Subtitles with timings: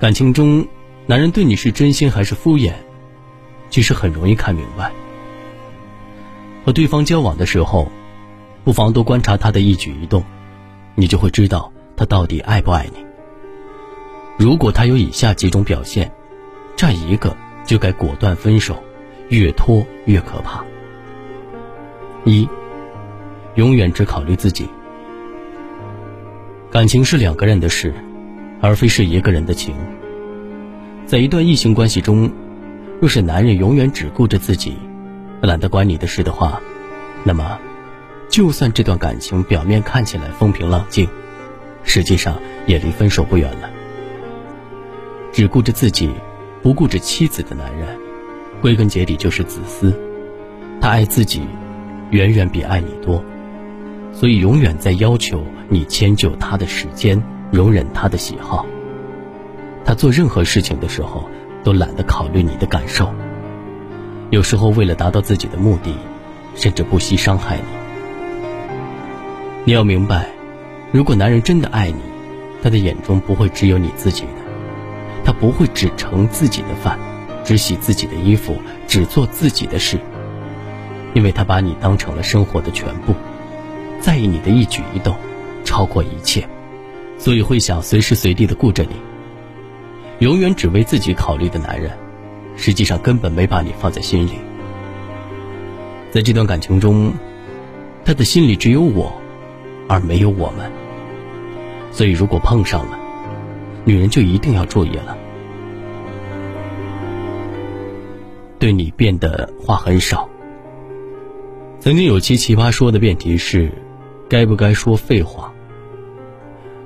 [0.00, 0.66] 感情中，
[1.04, 2.72] 男人对你是真心还是敷衍，
[3.68, 4.90] 其实很容易看明白。
[6.64, 7.92] 和对方交往的时候，
[8.64, 10.24] 不妨多观察他的一举一动，
[10.94, 13.04] 你就会知道他到底爱不爱你。
[14.38, 16.10] 如果他有以下几种表现，
[16.76, 17.36] 占一个
[17.66, 18.82] 就该果断分手，
[19.28, 20.64] 越拖越可怕。
[22.24, 22.48] 一，
[23.56, 24.66] 永远只考虑自己。
[26.70, 27.94] 感情是两个人的事。
[28.60, 29.74] 而非是一个人的情。
[31.06, 32.30] 在一段异性关系中，
[33.00, 34.76] 若是男人永远只顾着自己，
[35.40, 36.60] 懒得管你的事的话，
[37.24, 37.58] 那么，
[38.28, 41.08] 就算这段感情表面看起来风平浪静，
[41.82, 43.70] 实际上也离分手不远了。
[45.32, 46.10] 只顾着自己，
[46.62, 47.88] 不顾着妻子的男人，
[48.60, 49.98] 归根结底就是自私。
[50.80, 51.42] 他爱自己，
[52.10, 53.24] 远远比爱你多，
[54.12, 57.22] 所以永远在要求你迁就他的时间。
[57.50, 58.64] 容忍他的喜好，
[59.84, 61.28] 他做任何事情的时候
[61.64, 63.12] 都懒得考虑你的感受。
[64.30, 65.92] 有时候为了达到自己的目的，
[66.54, 67.62] 甚至不惜伤害你。
[69.64, 70.28] 你要明白，
[70.92, 72.00] 如果男人真的爱你，
[72.62, 74.28] 他的眼中不会只有你自己的，
[75.24, 76.98] 他不会只盛自己的饭，
[77.44, 79.98] 只洗自己的衣服，只做自己的事，
[81.14, 83.12] 因为他把你当成了生活的全部，
[83.98, 85.16] 在意你的一举一动，
[85.64, 86.46] 超过一切。
[87.20, 88.96] 所以会想随时随地的顾着你。
[90.20, 91.92] 永远只为自己考虑的男人，
[92.56, 94.32] 实际上根本没把你放在心里。
[96.10, 97.12] 在这段感情中，
[98.06, 99.12] 他的心里只有我，
[99.86, 100.72] 而没有我们。
[101.92, 102.98] 所以如果碰上了，
[103.84, 105.16] 女人就一定要注意了。
[108.58, 110.28] 对你变得话很少。
[111.80, 113.70] 曾经有期奇葩说的辩题是：
[114.28, 115.49] 该不该说废话？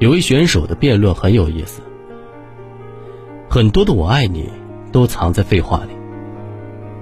[0.00, 1.82] 有位选手的辩论很有意思。
[3.50, 4.48] 很多的“我爱你”
[4.90, 5.90] 都藏在废话里。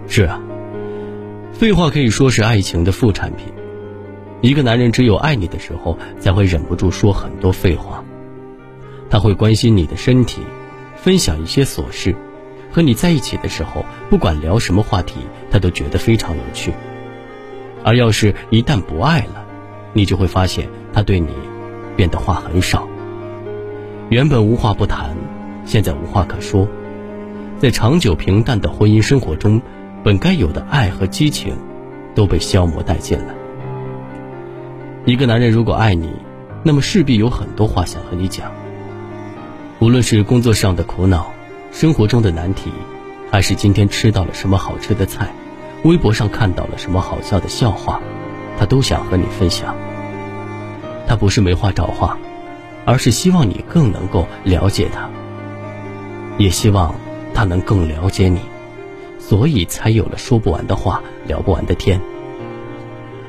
[0.09, 0.41] 是啊，
[1.53, 3.47] 废话可以说是爱情的副产品。
[4.41, 8.03] 一个男人只有爱你的时候，才会忍不住说很多废话。
[9.09, 10.43] 他会关心你的身体，
[10.97, 12.17] 分享一些琐事，
[12.73, 15.21] 和你在一起的时候，不管聊什么话题，
[15.53, 16.73] 他都觉得非常有趣。
[17.85, 19.47] 而要是一旦不爱了，
[19.93, 21.29] 你就会发现他对你。
[21.99, 22.87] 变得话很少，
[24.09, 25.17] 原本无话不谈，
[25.65, 26.69] 现在无话可说，
[27.59, 29.61] 在长久平淡的婚姻生活中，
[30.05, 31.57] 本该有的爱和激情，
[32.15, 33.35] 都被消磨殆尽了。
[35.07, 36.13] 一个男人如果爱你，
[36.63, 38.53] 那么势必有很多话想和你讲。
[39.81, 41.33] 无论是工作上的苦恼，
[41.73, 42.71] 生活中的难题，
[43.29, 45.35] 还是今天吃到了什么好吃的菜，
[45.83, 48.01] 微博上看到了什么好笑的笑话，
[48.57, 49.75] 他都想和你分享。
[51.09, 52.19] 他不是没话找话，
[52.85, 55.09] 而是希望你更能够了解他，
[56.37, 56.95] 也希望
[57.33, 58.41] 他能更了解你，
[59.19, 61.99] 所以才有了说不完的话、聊不完的天。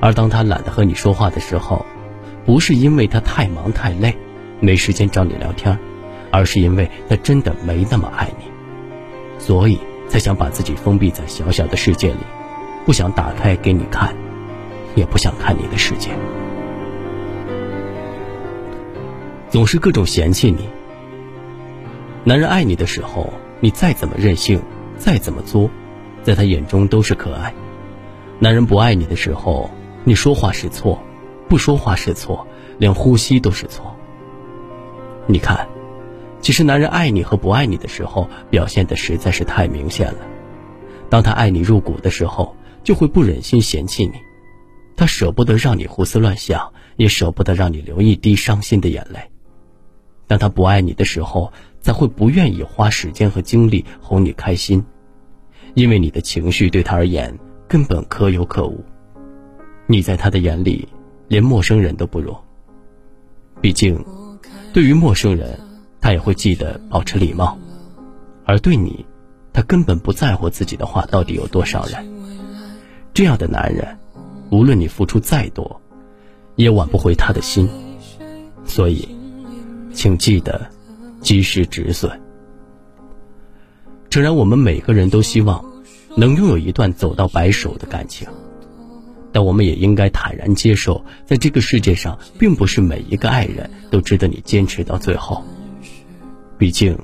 [0.02, 1.86] 而当他懒得和你说话的时候，
[2.46, 4.14] 不是因为他太忙太累，
[4.60, 5.80] 没时间找你聊天，
[6.32, 8.46] 而是因为他真的没那么爱你，
[9.38, 9.80] 所以
[10.10, 12.20] 才想把自己封闭在小小的世界里，
[12.86, 14.14] 不想打开给你看，
[14.96, 16.10] 也不想看你的世界。
[19.50, 20.70] 总是各种嫌弃你。
[22.24, 24.62] 男人爱你的时候，你再怎么任性，
[24.98, 25.70] 再怎么作，
[26.22, 27.52] 在他眼中都是可爱；
[28.38, 29.70] 男人不爱你的时候，
[30.04, 31.02] 你说话是错，
[31.48, 32.46] 不说话是错，
[32.78, 33.96] 连呼吸都是错。
[35.26, 35.68] 你看，
[36.42, 40.20] 其实男人爱你和不爱你的时候，表现的实在是太明显了。
[41.10, 44.14] 当他爱你入骨的时候，就会不忍心嫌弃你，
[44.96, 49.20] 他舍不得让你胡思乱想，也舍不得让你流一滴伤心的眼泪。
[50.30, 51.52] 当他不爱你的时候，
[51.82, 54.86] 才会不愿意花时间和精力哄你开心，
[55.74, 57.36] 因为你的情绪对他而言
[57.68, 58.80] 根本可有可无。
[59.88, 60.88] 你在他的眼里，
[61.28, 62.38] 连陌生人都不如。
[63.60, 64.06] 毕竟，
[64.72, 65.60] 对于陌生人，
[66.00, 67.58] 他也会记得保持礼貌；
[68.46, 69.04] 而对你，
[69.52, 72.08] 他根本不在乎自己的话到底有多伤人。
[73.16, 73.98] 这样的男人，
[74.52, 75.82] 无论你付出再多，
[76.56, 77.68] 也挽不回他的心。
[78.64, 79.19] 所以。
[80.00, 80.66] 请记得，
[81.20, 82.10] 及时止损。
[84.10, 85.62] 诚然，我们每个人都希望
[86.16, 88.26] 能拥有一段走到白首的感情，
[89.34, 95.44] 但我们也应该坦然接受，在这个世界上，并不是每一个爱人都值得你坚持到最后。
[96.58, 96.98] 毕竟，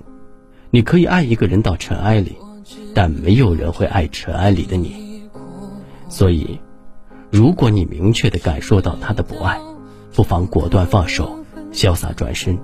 [0.71, 2.37] 你可以爱一个人到尘埃里，
[2.93, 5.21] 但没有人会爱尘埃里的你。
[6.07, 6.57] 所以，
[7.29, 9.59] 如果你明确的感受到他的不爱，
[10.13, 11.37] 不妨果断放手，
[11.73, 12.57] 潇洒转身。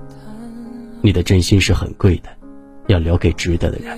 [1.01, 2.30] 你的真心是很贵的，
[2.88, 3.98] 要留给值得的人。